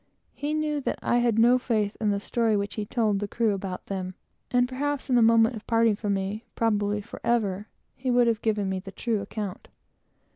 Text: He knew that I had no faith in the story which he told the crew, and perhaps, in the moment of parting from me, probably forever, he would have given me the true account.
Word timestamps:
He 0.33 0.55
knew 0.55 0.81
that 0.81 0.97
I 1.03 1.19
had 1.19 1.37
no 1.37 1.59
faith 1.59 1.95
in 2.01 2.09
the 2.09 2.19
story 2.19 2.57
which 2.57 2.73
he 2.73 2.87
told 2.87 3.19
the 3.19 3.27
crew, 3.27 3.59
and 4.49 4.67
perhaps, 4.67 5.11
in 5.11 5.15
the 5.15 5.21
moment 5.21 5.55
of 5.55 5.67
parting 5.67 5.95
from 5.95 6.15
me, 6.15 6.43
probably 6.55 7.01
forever, 7.01 7.67
he 7.93 8.09
would 8.09 8.25
have 8.25 8.41
given 8.41 8.67
me 8.67 8.79
the 8.79 8.91
true 8.91 9.21
account. 9.21 9.67